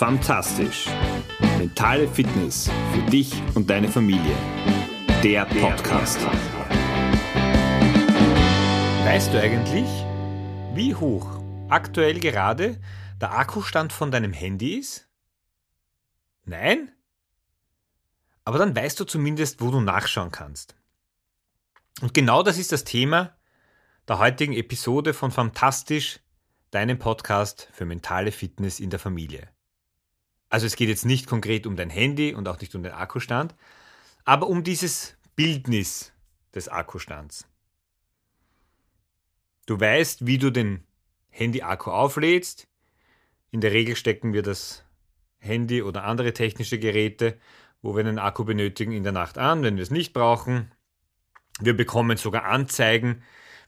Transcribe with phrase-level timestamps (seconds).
[0.00, 0.86] Fantastisch.
[1.58, 4.34] Mentale Fitness für dich und deine Familie.
[5.22, 6.18] Der Podcast.
[9.04, 9.86] Weißt du eigentlich,
[10.72, 11.28] wie hoch
[11.68, 12.80] aktuell gerade
[13.20, 15.06] der Akkustand von deinem Handy ist?
[16.46, 16.90] Nein?
[18.46, 20.76] Aber dann weißt du zumindest, wo du nachschauen kannst.
[22.00, 23.36] Und genau das ist das Thema
[24.08, 26.20] der heutigen Episode von Fantastisch,
[26.70, 29.50] deinem Podcast für mentale Fitness in der Familie.
[30.50, 33.54] Also es geht jetzt nicht konkret um dein Handy und auch nicht um den Akkustand,
[34.24, 36.12] aber um dieses Bildnis
[36.54, 37.46] des Akkustands.
[39.66, 40.84] Du weißt, wie du den
[41.28, 42.66] Handy-Akku auflädst.
[43.52, 44.84] In der Regel stecken wir das
[45.38, 47.38] Handy oder andere technische Geräte,
[47.80, 50.72] wo wir einen Akku benötigen, in der Nacht an, wenn wir es nicht brauchen.
[51.60, 53.22] Wir bekommen sogar Anzeigen,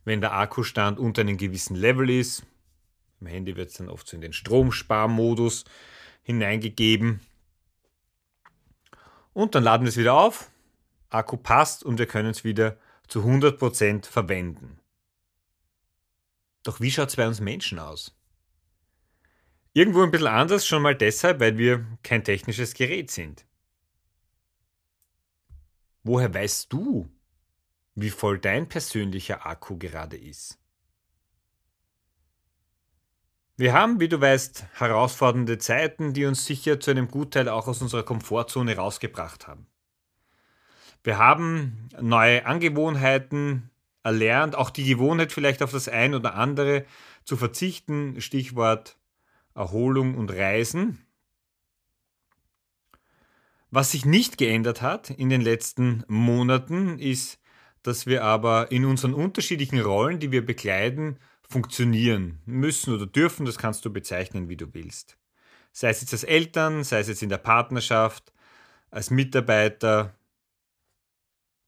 [0.04, 2.44] wenn der Akkustand unter einem gewissen Level ist.
[3.20, 5.64] Im Handy wird es dann oft so in den Stromsparmodus
[6.22, 7.20] hineingegeben.
[9.32, 10.50] Und dann laden wir es wieder auf.
[11.10, 14.80] Akku passt und wir können es wieder zu 100% verwenden.
[16.62, 18.16] Doch wie schaut es bei uns Menschen aus?
[19.74, 23.46] Irgendwo ein bisschen anders, schon mal deshalb, weil wir kein technisches Gerät sind.
[26.04, 27.10] Woher weißt du,
[27.94, 30.58] wie voll dein persönlicher Akku gerade ist?
[33.62, 37.80] Wir haben, wie du weißt, herausfordernde Zeiten, die uns sicher zu einem Gutteil auch aus
[37.80, 39.68] unserer Komfortzone rausgebracht haben.
[41.04, 43.70] Wir haben neue Angewohnheiten
[44.02, 46.86] erlernt, auch die Gewohnheit vielleicht auf das ein oder andere
[47.24, 48.98] zu verzichten, Stichwort
[49.54, 50.98] Erholung und Reisen.
[53.70, 57.38] Was sich nicht geändert hat in den letzten Monaten, ist,
[57.84, 61.20] dass wir aber in unseren unterschiedlichen Rollen, die wir bekleiden,
[61.52, 65.18] funktionieren müssen oder dürfen, das kannst du bezeichnen, wie du willst.
[65.72, 68.32] Sei es jetzt als Eltern, sei es jetzt in der Partnerschaft,
[68.90, 70.14] als Mitarbeiter,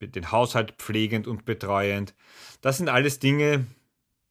[0.01, 2.15] den Haushalt pflegend und betreuend.
[2.61, 3.67] Das sind alles Dinge,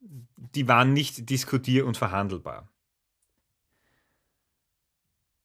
[0.02, 2.70] die waren nicht diskutier- und verhandelbar.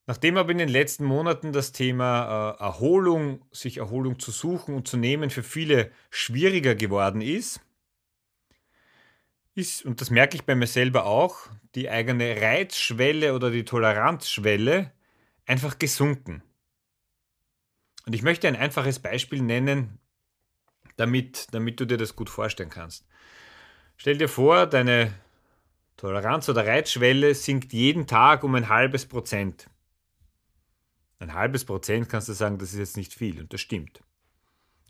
[0.05, 4.87] Nachdem aber in den letzten Monaten das Thema äh, Erholung, sich Erholung zu suchen und
[4.87, 7.61] zu nehmen, für viele schwieriger geworden ist,
[9.59, 14.91] ist, und das merke ich bei mir selber auch, die eigene Reizschwelle oder die Toleranzschwelle
[15.45, 16.41] einfach gesunken.
[18.05, 19.99] Und ich möchte ein einfaches Beispiel nennen,
[20.95, 23.05] damit, damit du dir das gut vorstellen kannst.
[23.97, 25.13] Stell dir vor, deine
[25.97, 29.69] Toleranz oder Reizschwelle sinkt jeden Tag um ein halbes Prozent.
[31.19, 34.01] Ein halbes Prozent kannst du sagen, das ist jetzt nicht viel und das stimmt.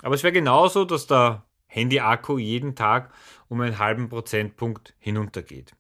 [0.01, 3.11] Aber es wäre genauso, dass der Handy-Akku jeden Tag
[3.47, 5.73] um einen halben Prozentpunkt hinuntergeht.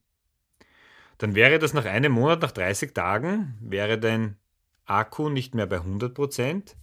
[1.17, 4.37] Dann wäre das nach einem Monat, nach 30 Tagen, wäre dein
[4.85, 6.77] Akku nicht mehr bei 100 Prozent,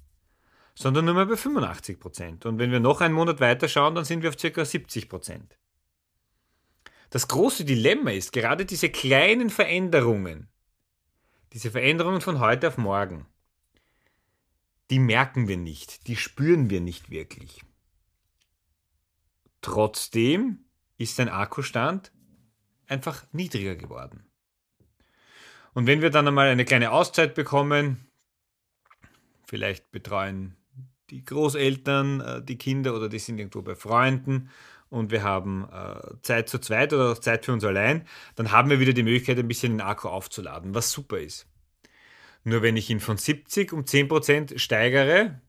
[0.74, 2.46] sondern nur mehr bei 85 Prozent.
[2.46, 4.64] Und wenn wir noch einen Monat weiter schauen, dann sind wir auf ca.
[4.64, 5.56] 70 Prozent.
[7.08, 10.48] Das große Dilemma ist gerade diese kleinen Veränderungen,
[11.54, 13.26] diese Veränderungen von heute auf morgen
[14.90, 17.62] die merken wir nicht, die spüren wir nicht wirklich.
[19.66, 20.60] Trotzdem
[20.96, 22.12] ist dein Akkustand
[22.86, 24.24] einfach niedriger geworden.
[25.74, 28.06] Und wenn wir dann einmal eine kleine Auszeit bekommen,
[29.44, 30.56] vielleicht betreuen
[31.10, 34.50] die Großeltern äh, die Kinder oder die sind irgendwo bei Freunden
[34.88, 38.06] und wir haben äh, Zeit zu zweit oder auch Zeit für uns allein,
[38.36, 41.48] dann haben wir wieder die Möglichkeit, ein bisschen den Akku aufzuladen, was super ist.
[42.44, 45.40] Nur wenn ich ihn von 70 um 10% steigere,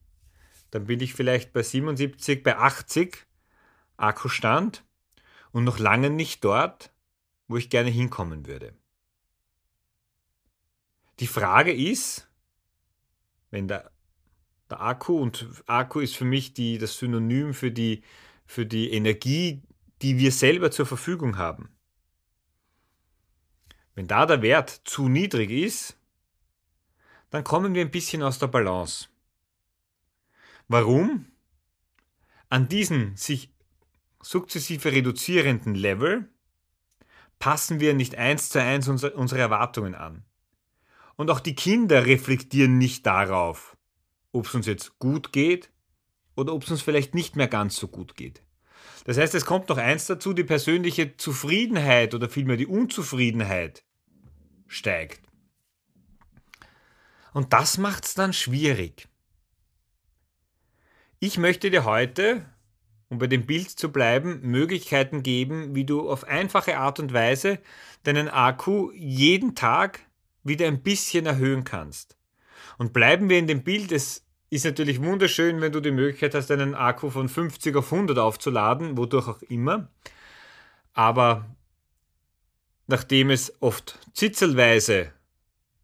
[0.71, 3.26] dann bin ich vielleicht bei 77, bei 80
[3.97, 4.85] Akkustand
[5.51, 6.91] und noch lange nicht dort,
[7.47, 8.73] wo ich gerne hinkommen würde.
[11.19, 12.29] Die Frage ist,
[13.49, 13.91] wenn der,
[14.69, 18.03] der Akku, und Akku ist für mich die, das Synonym für die,
[18.45, 19.63] für die Energie,
[20.01, 21.69] die wir selber zur Verfügung haben.
[23.95, 25.97] Wenn da der Wert zu niedrig ist,
[27.31, 29.09] dann kommen wir ein bisschen aus der Balance.
[30.67, 31.25] Warum?
[32.49, 33.51] An diesen sich
[34.29, 36.29] sukzessive reduzierenden Level
[37.39, 40.25] passen wir nicht eins zu eins unsere Erwartungen an.
[41.15, 43.77] Und auch die Kinder reflektieren nicht darauf,
[44.31, 45.71] ob es uns jetzt gut geht
[46.35, 48.43] oder ob es uns vielleicht nicht mehr ganz so gut geht.
[49.05, 53.83] Das heißt, es kommt noch eins dazu, die persönliche Zufriedenheit oder vielmehr die Unzufriedenheit
[54.67, 55.21] steigt.
[57.33, 59.07] Und das macht es dann schwierig.
[61.19, 62.45] Ich möchte dir heute,
[63.09, 67.59] um bei dem Bild zu bleiben, Möglichkeiten geben, wie du auf einfache Art und Weise
[68.03, 70.01] deinen Akku jeden Tag
[70.43, 72.17] wieder ein bisschen erhöhen kannst.
[72.77, 76.51] Und bleiben wir in dem Bild, es ist natürlich wunderschön, wenn du die Möglichkeit hast,
[76.51, 79.89] einen Akku von 50 auf 100 aufzuladen, wodurch auch immer.
[80.93, 81.45] Aber
[82.87, 85.11] nachdem es oft zitzelweise,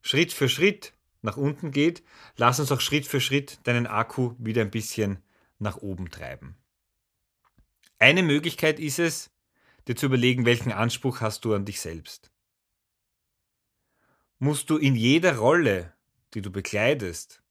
[0.02, 2.04] Schritt für Schritt nach unten geht,
[2.36, 5.20] lass uns auch Schritt für Schritt deinen Akku wieder ein bisschen
[5.60, 6.58] nach oben treiben.
[8.04, 9.32] Eine Möglichkeit ist es,
[9.88, 12.34] dir zu überlegen, welchen Anspruch hast du an dich selbst.
[14.40, 15.94] Musst du in jeder Rolle,
[16.34, 17.42] die du bekleidest,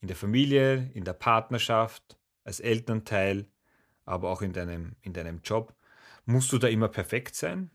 [0.00, 3.48] in der Familie, in der Partnerschaft, als Elternteil,
[4.04, 5.74] aber auch in deinem, in deinem Job,
[6.24, 7.72] musst du da immer perfekt sein?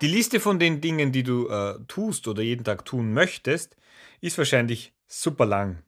[0.00, 3.76] Die Liste von den Dingen, die du äh, tust oder jeden Tag tun möchtest,
[4.22, 5.82] ist wahrscheinlich super lang.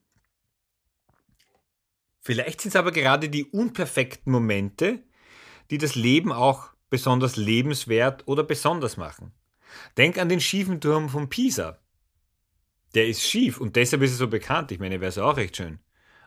[2.24, 5.02] Vielleicht sind es aber gerade die unperfekten Momente,
[5.70, 9.32] die das Leben auch besonders lebenswert oder besonders machen.
[9.98, 11.78] Denk an den schiefen Turm von Pisa.
[12.94, 14.72] Der ist schief und deshalb ist er so bekannt.
[14.72, 15.80] Ich meine, wäre es auch recht schön.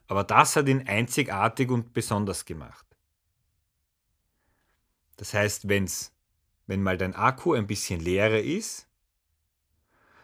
[0.06, 2.86] Aber das hat ihn einzigartig und besonders gemacht.
[5.16, 6.14] Das heißt, wenn's,
[6.68, 8.88] wenn mal dein Akku ein bisschen leerer ist,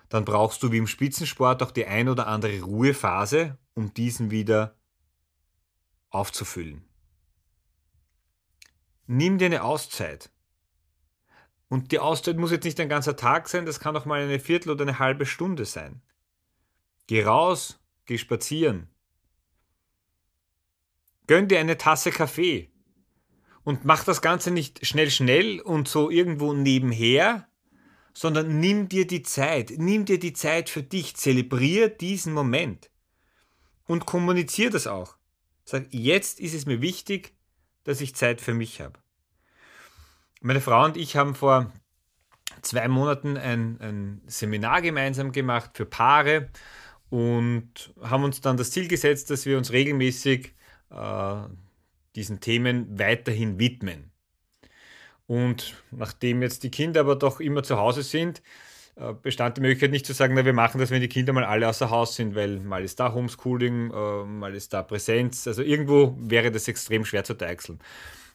[0.10, 4.76] dann brauchst du wie im Spitzensport auch die ein oder andere Ruhephase, um diesen wieder
[6.13, 6.83] aufzufüllen.
[9.06, 10.30] Nimm dir eine Auszeit.
[11.68, 14.39] Und die Auszeit muss jetzt nicht ein ganzer Tag sein, das kann auch mal eine
[14.39, 16.01] Viertel oder eine halbe Stunde sein.
[17.07, 18.88] Geh raus, geh spazieren.
[21.27, 22.69] Gönn dir eine Tasse Kaffee.
[23.63, 27.48] Und mach das Ganze nicht schnell, schnell und so irgendwo nebenher,
[28.13, 29.74] sondern nimm dir die Zeit.
[29.77, 31.16] Nimm dir die Zeit für dich.
[31.16, 32.92] Zelebrier diesen Moment.
[33.86, 35.18] Und kommunizier das auch.
[35.65, 37.33] Sag, jetzt ist es mir wichtig,
[37.83, 39.00] dass ich Zeit für mich habe.
[40.42, 41.71] Meine Frau und ich haben vor
[42.62, 46.50] zwei Monaten ein, ein Seminar gemeinsam gemacht für Paare
[47.10, 50.54] und haben uns dann das Ziel gesetzt, dass wir uns regelmäßig
[50.89, 51.36] äh,
[52.16, 54.12] diesen Themen weiterhin widmen.
[55.27, 58.42] Und nachdem jetzt die Kinder aber doch immer zu Hause sind,
[59.22, 61.68] bestand die Möglichkeit nicht zu sagen, na, wir machen das, wenn die Kinder mal alle
[61.68, 65.48] außer Haus sind, weil mal ist da Homeschooling, äh, mal ist da Präsenz.
[65.48, 67.80] Also irgendwo wäre das extrem schwer zu deichseln.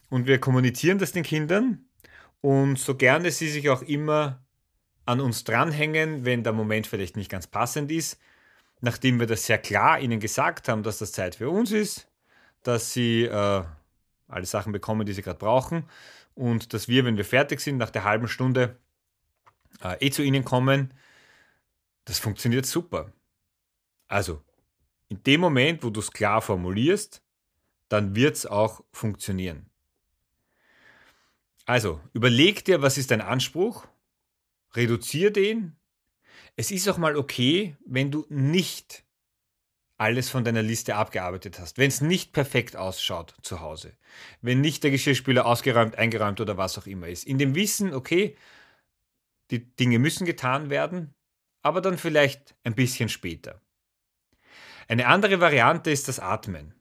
[0.09, 1.85] Und wir kommunizieren das den Kindern
[2.41, 4.43] und so gerne sie sich auch immer
[5.05, 8.19] an uns dranhängen, wenn der Moment vielleicht nicht ganz passend ist,
[8.81, 12.07] nachdem wir das sehr klar ihnen gesagt haben, dass das Zeit für uns ist,
[12.63, 13.63] dass sie äh,
[14.27, 15.85] alle Sachen bekommen, die sie gerade brauchen
[16.35, 18.77] und dass wir, wenn wir fertig sind, nach der halben Stunde
[19.83, 20.93] äh, eh zu ihnen kommen,
[22.05, 23.11] das funktioniert super.
[24.07, 24.41] Also,
[25.09, 27.21] in dem Moment, wo du es klar formulierst,
[27.87, 29.69] dann wird es auch funktionieren.
[31.65, 33.87] Also, überleg dir, was ist dein Anspruch,
[34.73, 35.75] reduziere den.
[36.55, 39.03] Es ist auch mal okay, wenn du nicht
[39.99, 43.93] alles von deiner Liste abgearbeitet hast, wenn es nicht perfekt ausschaut zu Hause,
[44.41, 47.25] wenn nicht der Geschirrspüler ausgeräumt, eingeräumt oder was auch immer ist.
[47.25, 48.35] In dem Wissen, okay,
[49.51, 51.13] die Dinge müssen getan werden,
[51.61, 53.61] aber dann vielleicht ein bisschen später.
[54.87, 56.73] Eine andere Variante ist das Atmen.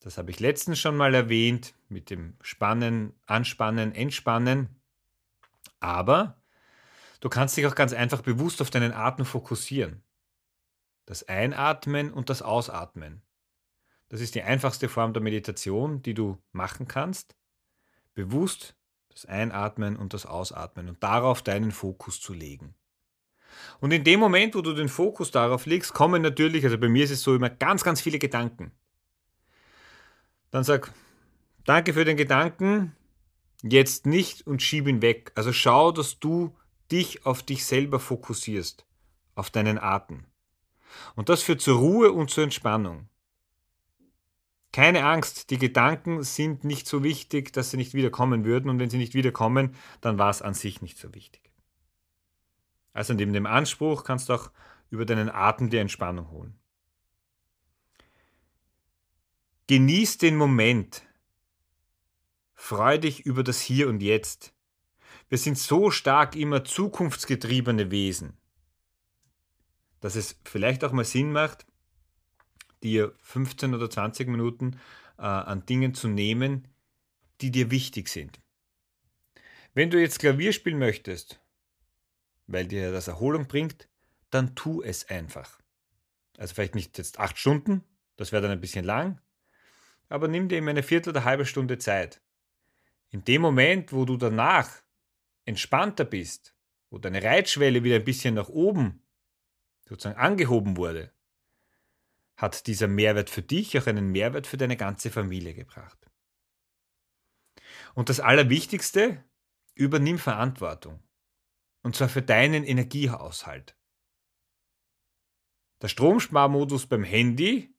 [0.00, 4.80] Das habe ich letztens schon mal erwähnt mit dem Spannen, Anspannen, Entspannen.
[5.80, 6.40] Aber
[7.20, 10.04] du kannst dich auch ganz einfach bewusst auf deinen Atem fokussieren.
[11.06, 13.22] Das Einatmen und das Ausatmen.
[14.08, 17.36] Das ist die einfachste Form der Meditation, die du machen kannst.
[18.14, 18.76] Bewusst
[19.16, 22.74] das Einatmen und das Ausatmen und darauf deinen Fokus zu legen.
[23.80, 27.04] Und in dem Moment, wo du den Fokus darauf legst, kommen natürlich, also bei mir
[27.04, 28.72] ist es so immer ganz, ganz viele Gedanken.
[30.50, 30.92] Dann sag,
[31.64, 32.94] danke für den Gedanken,
[33.62, 35.32] jetzt nicht und schieb ihn weg.
[35.34, 36.54] Also schau, dass du
[36.92, 38.84] dich auf dich selber fokussierst,
[39.34, 40.24] auf deinen Atem.
[41.14, 43.08] Und das führt zur Ruhe und zur Entspannung.
[44.76, 48.90] Keine Angst, die Gedanken sind nicht so wichtig, dass sie nicht wiederkommen würden und wenn
[48.90, 51.50] sie nicht wiederkommen, dann war es an sich nicht so wichtig.
[52.92, 54.50] Also neben dem Anspruch kannst du auch
[54.90, 56.58] über deinen Atem die Entspannung holen.
[59.66, 61.06] Genieß den Moment.
[62.52, 64.52] Freu dich über das Hier und Jetzt.
[65.30, 68.36] Wir sind so stark immer zukunftsgetriebene Wesen,
[70.00, 71.64] dass es vielleicht auch mal Sinn macht,
[72.82, 74.78] dir 15 oder 20 Minuten
[75.18, 76.68] äh, an Dingen zu nehmen,
[77.40, 78.40] die dir wichtig sind.
[79.74, 81.40] Wenn du jetzt Klavier spielen möchtest,
[82.46, 83.88] weil dir das Erholung bringt,
[84.30, 85.60] dann tu es einfach.
[86.38, 87.82] Also vielleicht nicht jetzt acht Stunden,
[88.16, 89.20] das wäre dann ein bisschen lang,
[90.08, 92.20] aber nimm dir immer eine Viertel oder halbe Stunde Zeit.
[93.10, 94.70] In dem Moment, wo du danach
[95.44, 96.54] entspannter bist,
[96.90, 99.02] wo deine Reitschwelle wieder ein bisschen nach oben
[99.88, 101.12] sozusagen angehoben wurde,
[102.36, 105.98] hat dieser Mehrwert für dich auch einen Mehrwert für deine ganze Familie gebracht.
[107.94, 109.24] Und das Allerwichtigste,
[109.74, 111.02] übernimm Verantwortung.
[111.82, 113.76] Und zwar für deinen Energiehaushalt.
[115.82, 117.74] Der Stromsparmodus beim Handy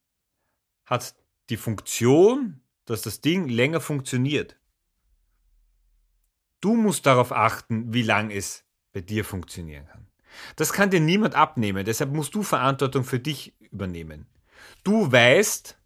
[0.85, 1.15] hat
[1.49, 4.59] die Funktion, dass das Ding länger funktioniert.
[6.61, 10.07] Du musst darauf achten, wie lang es bei dir funktionieren kann.
[10.55, 14.27] Das kann dir niemand abnehmen, deshalb musst du Verantwortung für dich übernehmen.
[14.83, 15.77] Du weißt,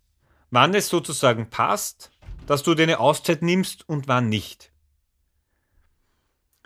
[0.50, 2.12] wann es sozusagen passt,
[2.46, 4.72] dass du deine Auszeit nimmst und wann nicht.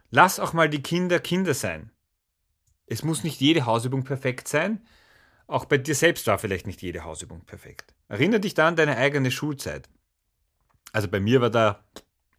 [0.09, 1.91] Lass auch mal die Kinder Kinder sein.
[2.87, 4.85] Es muss nicht jede Hausübung perfekt sein.
[5.47, 7.93] Auch bei dir selbst war vielleicht nicht jede Hausübung perfekt.
[8.07, 9.89] Erinnere dich da an deine eigene Schulzeit.
[10.91, 11.83] Also bei mir war da,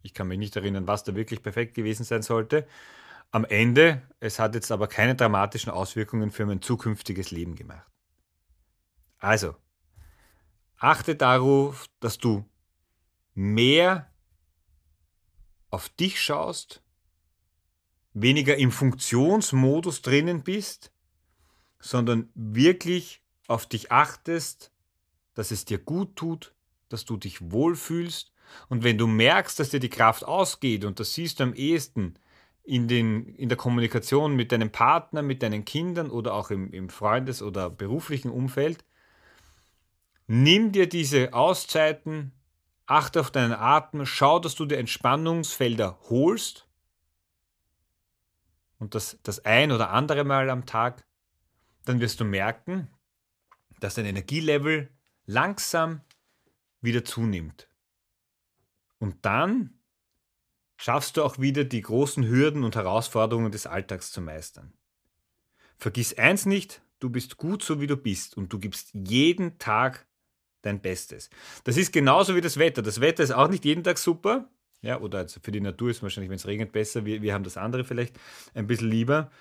[0.01, 2.67] ich kann mich nicht erinnern, was da wirklich perfekt gewesen sein sollte.
[3.31, 7.87] Am Ende, es hat jetzt aber keine dramatischen Auswirkungen für mein zukünftiges Leben gemacht.
[9.19, 9.55] Also,
[10.77, 12.45] achte darauf, dass du
[13.33, 14.11] mehr
[15.69, 16.81] auf dich schaust,
[18.13, 20.91] weniger im Funktionsmodus drinnen bist,
[21.79, 24.71] sondern wirklich auf dich achtest,
[25.33, 26.53] dass es dir gut tut,
[26.89, 28.31] dass du dich wohlfühlst.
[28.69, 32.17] Und wenn du merkst, dass dir die Kraft ausgeht, und das siehst du am ehesten
[32.63, 36.89] in, den, in der Kommunikation mit deinem Partner, mit deinen Kindern oder auch im, im
[36.89, 38.83] Freundes- oder beruflichen Umfeld,
[40.27, 42.33] nimm dir diese Auszeiten,
[42.85, 46.67] achte auf deinen Atem, schau, dass du dir Entspannungsfelder holst
[48.79, 51.05] und das, das ein oder andere Mal am Tag,
[51.85, 52.89] dann wirst du merken,
[53.79, 54.89] dass dein Energielevel
[55.25, 56.01] langsam
[56.81, 57.69] wieder zunimmt.
[58.99, 59.79] Und dann
[60.77, 64.73] schaffst du auch wieder die großen Hürden und Herausforderungen des Alltags zu meistern.
[65.77, 70.07] Vergiss eins nicht, du bist gut so wie du bist und du gibst jeden Tag
[70.67, 71.29] dein Bestes.
[71.63, 72.81] Das ist genauso wie das Wetter.
[72.81, 74.49] Das Wetter ist auch nicht jeden Tag super.
[74.81, 77.05] Ja, oder für die Natur ist es wahrscheinlich, wenn es regnet, besser.
[77.05, 78.15] Wir, wir haben das andere vielleicht
[78.53, 79.31] ein bisschen lieber.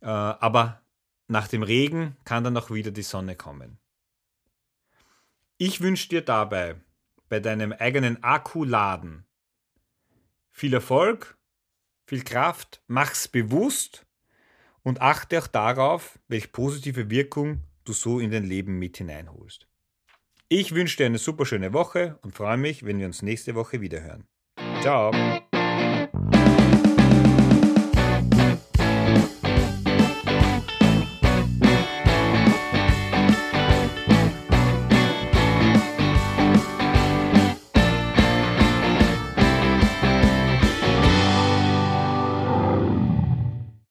[0.00, 0.80] Äh, aber
[1.26, 3.78] nach dem Regen kann dann auch wieder die Sonne kommen.
[5.58, 6.76] Ich wünsche dir dabei
[7.28, 9.26] bei deinem eigenen Akkuladen
[10.50, 11.36] viel Erfolg,
[12.06, 14.06] viel Kraft, mach's bewusst
[14.82, 19.67] und achte auch darauf, welche positive Wirkung du so in dein Leben mit hineinholst.
[20.50, 23.82] Ich wünsche dir eine super schöne Woche und freue mich, wenn wir uns nächste Woche
[23.82, 24.26] wiederhören.
[24.80, 25.10] Ciao!